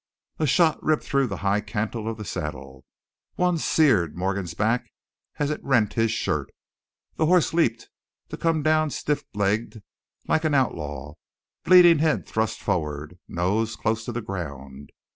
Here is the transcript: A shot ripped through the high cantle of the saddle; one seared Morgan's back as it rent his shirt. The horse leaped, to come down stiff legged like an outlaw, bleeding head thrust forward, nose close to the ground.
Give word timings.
A 0.39 0.47
shot 0.47 0.81
ripped 0.81 1.03
through 1.03 1.27
the 1.27 1.37
high 1.45 1.61
cantle 1.61 2.07
of 2.09 2.17
the 2.17 2.25
saddle; 2.25 2.85
one 3.35 3.59
seared 3.59 4.17
Morgan's 4.17 4.55
back 4.55 4.91
as 5.37 5.51
it 5.51 5.63
rent 5.63 5.93
his 5.93 6.09
shirt. 6.09 6.49
The 7.17 7.27
horse 7.27 7.53
leaped, 7.53 7.87
to 8.29 8.35
come 8.37 8.63
down 8.63 8.89
stiff 8.89 9.23
legged 9.35 9.83
like 10.27 10.43
an 10.43 10.55
outlaw, 10.55 11.13
bleeding 11.65 11.99
head 11.99 12.25
thrust 12.25 12.63
forward, 12.63 13.19
nose 13.27 13.75
close 13.75 14.03
to 14.05 14.11
the 14.11 14.23
ground. 14.23 14.89